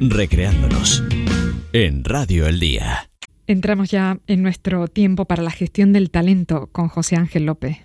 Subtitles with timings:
[0.00, 1.04] recreándonos
[1.72, 3.10] en Radio El Día.
[3.46, 7.78] Entramos ya en nuestro tiempo para la gestión del talento con José Ángel López.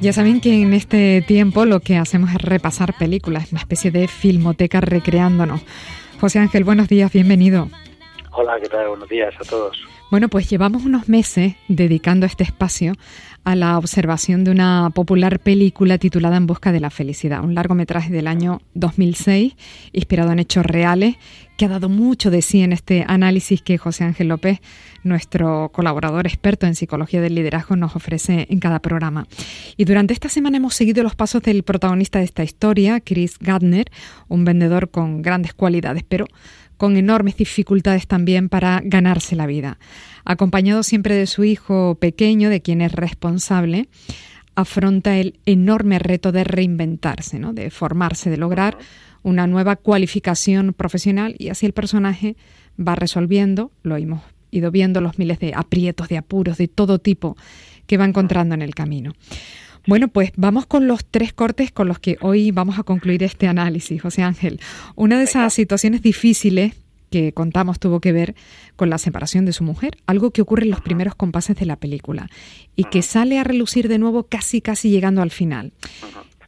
[0.00, 4.08] Ya saben que en este tiempo lo que hacemos es repasar películas, una especie de
[4.08, 5.62] filmoteca recreándonos.
[6.20, 7.68] José Ángel, buenos días, bienvenido.
[8.32, 8.88] Hola, ¿qué tal?
[8.88, 9.76] Buenos días a todos.
[10.08, 12.92] Bueno, pues llevamos unos meses dedicando este espacio
[13.42, 18.12] a la observación de una popular película titulada En Busca de la Felicidad, un largometraje
[18.12, 19.54] del año 2006,
[19.92, 21.16] inspirado en hechos reales,
[21.56, 24.60] que ha dado mucho de sí en este análisis que José Ángel López,
[25.02, 29.26] nuestro colaborador experto en psicología del liderazgo, nos ofrece en cada programa.
[29.76, 33.90] Y durante esta semana hemos seguido los pasos del protagonista de esta historia, Chris Gardner,
[34.28, 36.26] un vendedor con grandes cualidades, pero
[36.76, 39.78] con enormes dificultades también para ganarse la vida.
[40.24, 43.88] Acompañado siempre de su hijo pequeño, de quien es responsable,
[44.54, 47.52] afronta el enorme reto de reinventarse, ¿no?
[47.52, 48.78] de formarse, de lograr
[49.22, 52.36] una nueva cualificación profesional y así el personaje
[52.78, 57.36] va resolviendo, lo hemos ido viendo, los miles de aprietos, de apuros, de todo tipo
[57.86, 59.12] que va encontrando en el camino.
[59.86, 63.46] Bueno, pues vamos con los tres cortes con los que hoy vamos a concluir este
[63.46, 64.60] análisis, José Ángel.
[64.96, 66.74] Una de esas situaciones difíciles
[67.08, 68.34] que contamos tuvo que ver
[68.74, 71.76] con la separación de su mujer, algo que ocurre en los primeros compases de la
[71.76, 72.28] película
[72.74, 75.72] y que sale a relucir de nuevo casi casi llegando al final.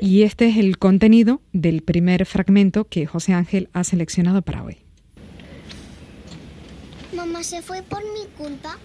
[0.00, 4.78] Y este es el contenido del primer fragmento que José Ángel ha seleccionado para hoy.
[7.14, 8.76] Mamá se fue por mi culpa.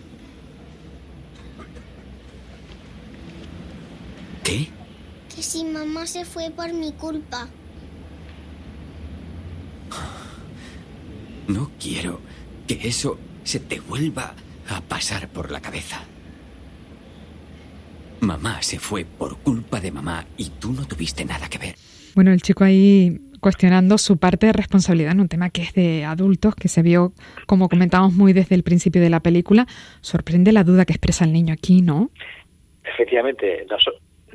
[4.46, 4.68] ¿Qué?
[5.36, 7.48] Que si mamá se fue por mi culpa.
[11.48, 12.22] No quiero
[12.68, 14.36] que eso se te vuelva
[14.70, 16.04] a pasar por la cabeza.
[18.20, 21.76] Mamá se fue por culpa de mamá y tú no tuviste nada que ver.
[22.14, 26.06] Bueno, el chico ahí cuestionando su parte de responsabilidad en un tema que es de
[26.06, 27.14] adultos, que se vio,
[27.48, 29.68] como comentamos muy desde el principio de la película.
[30.02, 32.12] Sorprende la duda que expresa el niño aquí, ¿no?
[32.84, 33.66] Efectivamente,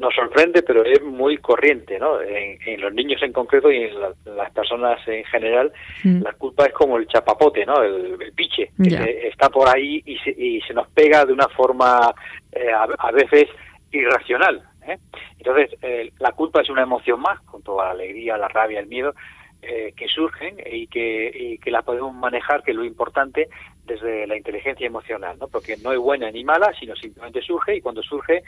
[0.00, 2.22] nos sorprende, pero es muy corriente, ¿no?
[2.22, 5.70] En, los niños en concreto y en, las personas en general,
[6.02, 6.22] mm.
[6.22, 7.82] la culpa es como el chapapote, ¿no?
[7.82, 12.14] El, piche, que está por ahí y se, y se, nos pega de una forma
[12.52, 13.48] eh, a, veces
[13.92, 14.62] irracional.
[14.88, 14.96] ¿eh?
[15.36, 18.86] Entonces, eh, la culpa es una emoción más, con toda la alegría, la rabia, el
[18.86, 19.14] miedo,
[19.60, 23.50] eh, que surgen y que, y que la podemos manejar, que es lo importante
[23.90, 25.48] desde la inteligencia emocional, ¿no?
[25.48, 28.42] porque no es buena ni mala, sino simplemente surge y cuando surge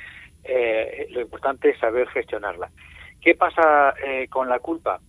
[0.44, 2.70] eh, lo importante es saber gestionarla.
[3.20, 5.00] ¿Qué pasa eh, con la culpa?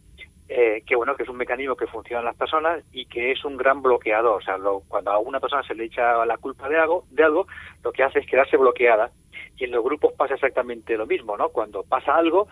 [0.50, 3.46] Eh, que bueno, que es un mecanismo que funciona en las personas y que es
[3.46, 4.42] un gran bloqueador.
[4.42, 4.58] O sea,
[4.88, 7.48] cuando a una persona se le echa la culpa de algo, de algo,
[7.84, 9.12] lo que hace es quedarse bloqueada.
[9.58, 11.50] Y en los grupos pasa exactamente lo mismo, ¿no?
[11.50, 12.48] Cuando pasa algo,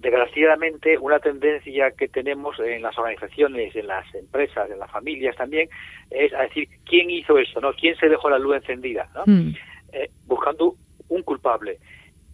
[0.00, 5.68] desgraciadamente una tendencia que tenemos en las organizaciones, en las empresas, en las familias también,
[6.10, 7.72] es a decir quién hizo eso, ¿no?
[7.74, 9.08] ¿Quién se dejó la luz encendida?
[9.14, 9.24] ¿no?
[9.26, 9.54] Hmm.
[9.92, 10.74] Eh, buscando
[11.08, 11.78] un culpable.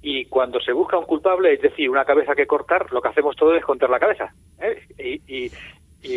[0.01, 3.35] Y cuando se busca un culpable, es decir, una cabeza que cortar, lo que hacemos
[3.35, 4.33] todo es contar la cabeza.
[4.61, 5.21] ¿eh?
[5.27, 5.51] Y, y,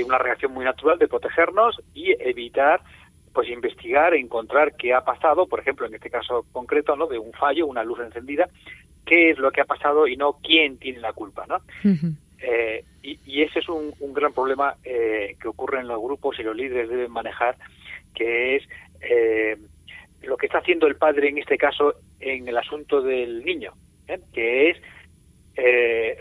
[0.03, 2.81] una reacción muy natural de protegernos y evitar
[3.33, 7.07] pues investigar, encontrar qué ha pasado, por ejemplo, en este caso concreto, ¿no?
[7.07, 8.47] de un fallo, una luz encendida,
[9.09, 11.57] qué es lo que ha pasado y no quién tiene la culpa, ¿no?
[12.41, 16.55] Eh, y, ese es un, gran problema eh, que ocurre en los grupos y los
[16.55, 17.57] líderes deben manejar,
[18.13, 18.63] que es
[19.01, 19.57] eh,
[20.21, 23.73] lo que está haciendo el padre en este caso en el asunto del niño,
[24.33, 24.77] que es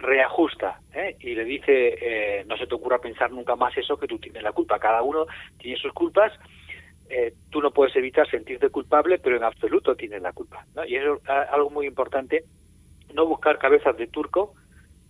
[0.00, 0.80] reajusta
[1.20, 4.50] y le dice no se te ocurra pensar nunca más eso que tú tienes la
[4.50, 4.80] culpa.
[4.80, 5.26] Cada uno
[5.58, 6.32] tiene sus culpas.
[7.50, 10.66] tú no puedes evitar sentirte culpable, pero en absoluto tienes la culpa.
[10.88, 12.42] Y eso es algo muy importante
[13.14, 14.54] no buscar cabezas de turco,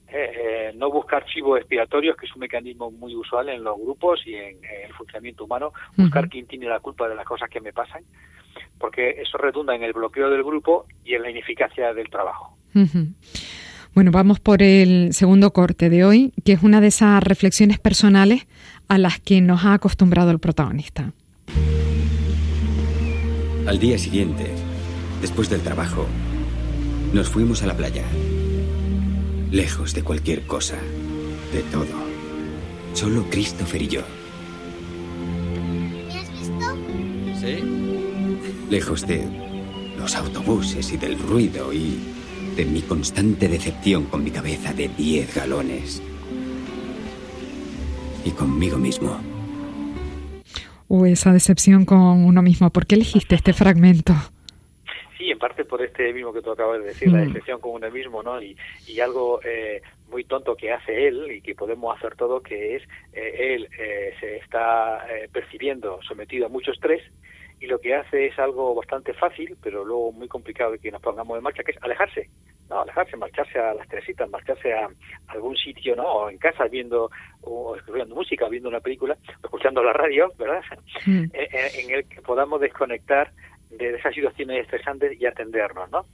[0.09, 4.21] eh, eh, no buscar chivos expiatorios, que es un mecanismo muy usual en los grupos
[4.27, 7.73] y en, el funcionamiento humano, buscar quién tiene la culpa de las cosas que me
[7.73, 8.03] pasan,
[8.79, 12.57] porque eso redunda en el bloqueo del grupo y en la ineficacia del trabajo.
[13.95, 18.47] Bueno, vamos por el segundo corte de hoy, que es una de esas reflexiones personales
[18.89, 21.13] a las que nos ha acostumbrado el protagonista.
[23.67, 24.55] Al día siguiente,
[25.21, 26.07] después del trabajo,
[27.13, 28.05] nos fuimos a la playa.
[29.51, 30.77] Lejos de cualquier cosa,
[31.53, 31.87] de todo.
[32.93, 34.03] Solo Christopher y yo.
[36.09, 36.67] ¿Me has visto?
[37.41, 38.67] Sí.
[38.71, 39.27] Lejos de
[39.99, 41.99] los autobuses y del ruido y
[42.57, 46.03] de mi constante decepción con mi cabeza de 10 galones.
[48.25, 49.17] y conmigo mismo.
[50.89, 52.71] O esa decepción con uno mismo.
[52.71, 54.15] ¿Por qué elegiste este fragmento?
[55.39, 57.29] En parte por este mismo que tú acabas de decir, la mm.
[57.29, 58.43] decepción con uno mismo, ¿no?
[58.43, 58.57] Y,
[58.89, 59.81] y algo eh,
[60.11, 62.83] muy tonto que hace él y que podemos hacer todo, que es
[63.13, 67.03] eh, él eh, se está percibiendo sometido a mucho estrés
[67.61, 71.03] y lo que hace es algo bastante fácil, pero luego muy complicado de que nos
[71.03, 72.29] pongamos en marcha, que es alejarse.
[72.69, 74.89] No, alejarse, marcharse a las Teresitas, marcharse a
[75.29, 76.05] algún sitio, ¿no?
[76.05, 77.11] O en casa viendo
[77.43, 80.63] o escuchando música, viendo una película, escuchando la radio, ¿verdad?
[81.07, 81.25] Mm.
[81.33, 83.33] En, el que podamos desconectar
[83.71, 86.05] de esas situaciones estresantes y atendernos, ¿no?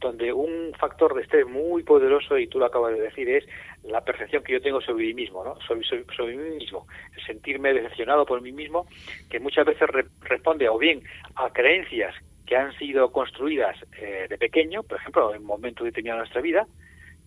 [0.00, 3.44] donde un factor de estrés muy poderoso, y tú lo acabas de decir, es
[3.84, 5.56] la percepción que yo tengo sobre mí mismo, ¿no?
[5.62, 6.86] sobre, sobre, mí mismo,
[7.16, 8.86] el sentirme decepcionado por mí mismo,
[9.30, 9.88] que muchas veces
[10.22, 11.02] responde o bien
[11.34, 12.14] a creencias
[12.46, 16.66] que han sido construidas eh, de pequeño, por ejemplo, en momentos determinados de nuestra vida,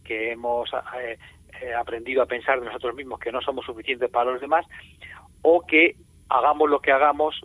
[0.04, 1.18] que hemos eh,
[1.62, 4.66] eh, aprendido a pensar de nosotros mismos que no somos suficientes para los demás,
[5.44, 5.96] o que
[6.30, 7.40] hagamos lo que hagamos,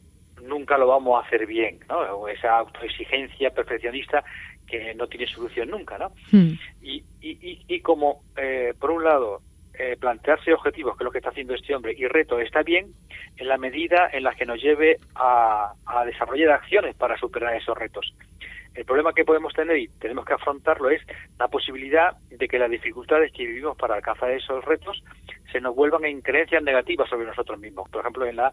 [0.47, 2.29] nunca lo vamos a hacer bien, ¿no?
[2.29, 4.25] Esa autoexigencia perfeccionista
[4.67, 6.11] que no tiene solución nunca, ¿no?
[6.33, 6.53] Hmm.
[6.83, 9.41] Y, y, y, como, eh, por un lado,
[9.79, 12.87] eh, plantearse objetivos, que es lo que está haciendo este hombre, y reto está bien
[13.37, 17.77] en la medida en la que nos lleve a, a desarrollar acciones para superar esos
[17.77, 18.15] retos.
[18.75, 21.01] El problema que podemos tener y tenemos que afrontarlo es
[21.39, 25.03] la posibilidad de que las dificultades que vivimos para alcanzar esos retos
[25.51, 27.89] se nos vuelvan en creencias negativas sobre nosotros mismos.
[27.89, 28.53] Por ejemplo, en la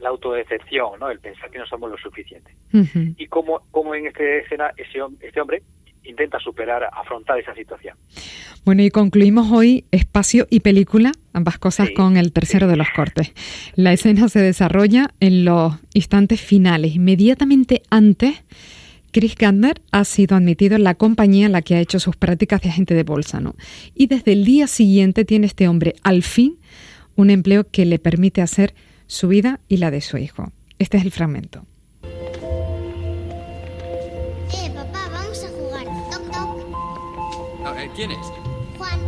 [0.00, 1.10] la autodecepción, ¿no?
[1.10, 2.52] el pensar que no somos lo suficiente.
[3.16, 5.62] Y como, como en esta escena este hombre
[6.04, 7.96] intenta superar, afrontar esa situación.
[8.64, 13.32] Bueno, y concluimos hoy espacio y película, ambas cosas con el tercero de los cortes.
[13.74, 18.42] La escena se desarrolla en los instantes finales, inmediatamente antes.
[19.12, 22.60] Chris Gardner ha sido admitido en la compañía en la que ha hecho sus prácticas
[22.60, 23.56] de agente de bolsa, ¿no?
[23.94, 26.58] Y desde el día siguiente tiene este hombre al fin
[27.16, 28.74] un empleo que le permite hacer
[29.10, 30.52] su vida y la de su hijo.
[30.78, 31.66] Este es el fragmento.
[34.52, 35.84] Eh, papá, vamos a jugar.
[36.12, 36.64] Toc, toc.
[37.66, 38.26] Ah, eh, ¿Quién es?
[38.78, 39.00] Juan.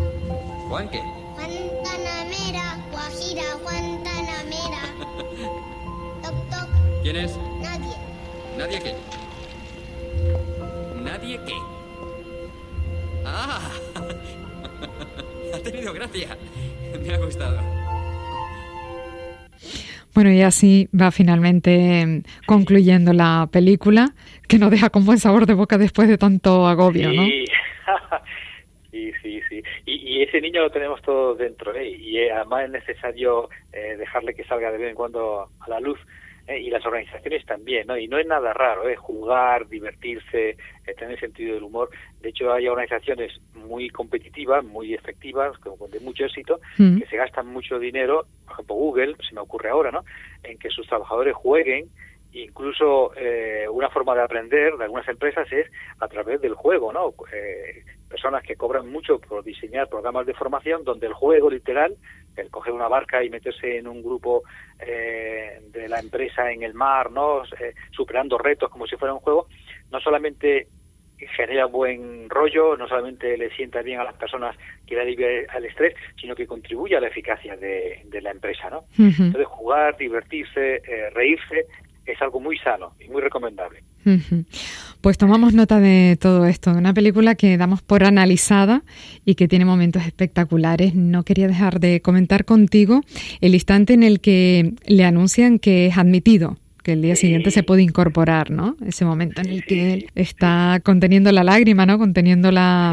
[0.69, 0.99] ¿Juan qué?
[0.99, 1.50] Juan
[1.84, 4.82] Tanamera, Guajira, Juan Tanamera.
[6.22, 6.69] toc, toc.
[7.04, 7.37] ¿Quién es?
[7.60, 7.96] Nadie.
[8.58, 8.96] ¿Nadie qué?
[11.00, 11.54] ¿Nadie qué?
[13.25, 13.70] ¡Ah!
[15.54, 16.37] ha tenido gracia.
[17.00, 17.81] Me ha gustado.
[20.14, 24.11] Bueno, y así va finalmente em, concluyendo la película,
[24.47, 27.25] que nos deja con buen sabor de boca después de tanto agobio, ¿no?
[27.25, 27.44] Sí,
[29.23, 29.62] sí, sí.
[29.87, 31.88] Y, ese niño lo tenemos todos dentro, ¿eh?
[31.88, 35.81] Y eh, además es necesario eh, dejarle que salga de vez en cuando a la
[35.81, 35.99] luz
[36.52, 36.60] ¿eh?
[36.60, 37.96] y las organizaciones también, ¿no?
[37.96, 38.96] Y no es nada raro, ¿eh?
[38.96, 41.90] jugar, divertirse, eh, tener sentido del humor.
[42.20, 46.99] De hecho, hay organizaciones muy competitivas, muy efectivas, con, de mucho éxito, mm.
[46.99, 50.04] que se gastan mucho dinero, por ejemplo Google, se me ocurre ahora, ¿no?
[50.43, 51.88] En que sus trabajadores jueguen
[52.32, 55.70] incluso eh, una forma de aprender de algunas empresas es
[56.00, 57.14] a través del juego, ¿no?
[57.32, 61.97] Eh, personas que cobran mucho por diseñar programas de formación donde el juego literal,
[62.37, 64.43] el coger una barca y meterse en un grupo
[64.79, 67.43] eh, de la empresa en el mar, ¿no?
[67.44, 69.47] Eh, superando retos como si fuera un juego,
[69.91, 70.67] no solamente
[71.37, 74.56] genera buen rollo, no solamente le sienta bien a las personas
[74.87, 78.85] que le alivia el estrés, sino que contribuye a la eficacia de, la empresa, ¿no?
[78.99, 81.66] Entonces, jugar, divertirse, eh, reírse,
[82.04, 83.81] es algo muy sano y muy recomendable.
[85.00, 88.82] Pues tomamos nota de todo esto, de una película que damos por analizada
[89.25, 90.94] y que tiene momentos espectaculares.
[90.94, 93.02] No quería dejar de comentar contigo
[93.40, 97.62] el instante en el que le anuncian que es admitido que el día siguiente se
[97.62, 98.76] puede incorporar, ¿no?
[98.85, 101.97] Ese momento en el que él está conteniendo la lágrima, ¿no?
[101.97, 102.92] Conteniendo la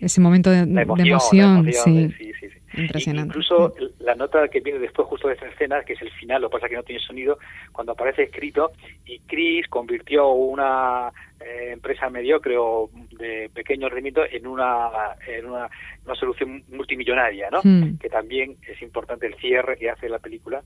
[0.00, 0.62] ese momento de,
[0.98, 2.10] emoción, sí.
[2.74, 3.28] Impresionante.
[3.28, 6.48] Incluso la nota que viene después justo de esta escena, que es el final, lo
[6.48, 7.38] que pasa es que no tiene sonido,
[7.72, 8.72] cuando aparece escrito,
[9.04, 11.10] y Chris convirtió una
[11.40, 14.90] eh, empresa mediocre o de pequeño rendimiento en una,
[15.26, 15.68] en una,
[16.18, 17.60] solución multimillonaria, ¿no?
[17.62, 17.98] Hmm.
[17.98, 20.62] Que también es importante el cierre que hace la película,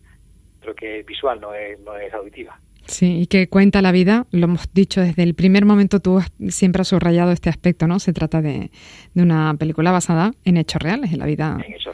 [0.60, 2.58] pero que visual, no es, no es auditiva.
[2.86, 6.82] Sí, y que cuenta la vida, lo hemos dicho desde el primer momento, tú siempre
[6.82, 7.98] has subrayado este aspecto, ¿no?
[7.98, 8.70] Se trata de,
[9.12, 11.85] de una película basada en hechos reales, en la vida, en.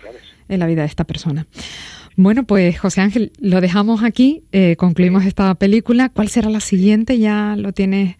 [0.48, 1.46] En la vida de esta persona.
[2.16, 6.10] Bueno, pues José Ángel, lo dejamos aquí, eh, concluimos esta película.
[6.10, 7.18] ¿Cuál será la siguiente?
[7.18, 8.16] ¿Ya lo tienes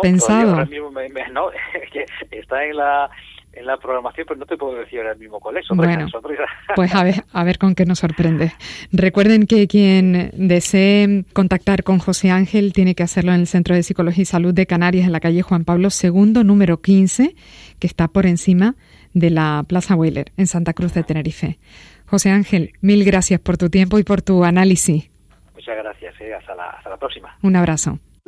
[0.00, 0.52] pensado?
[0.52, 0.90] Ahora mismo
[1.32, 1.50] no,
[2.30, 3.10] está en la
[3.56, 5.66] en la programación, pero no te puedo decir ahora mismo cuál es.
[5.70, 6.06] Bueno,
[6.76, 8.52] pues a ver, a ver con qué nos sorprende.
[8.92, 13.82] Recuerden que quien desee contactar con José Ángel tiene que hacerlo en el Centro de
[13.82, 17.34] Psicología y Salud de Canarias, en la calle Juan Pablo II, número 15,
[17.78, 18.74] que está por encima
[19.16, 21.58] de la Plaza Wheeler, en Santa Cruz de Tenerife.
[22.06, 25.10] José Ángel, mil gracias por tu tiempo y por tu análisis.
[25.54, 26.34] Muchas gracias, eh.
[26.34, 27.34] hasta, la, hasta la próxima.
[27.42, 27.98] Un abrazo.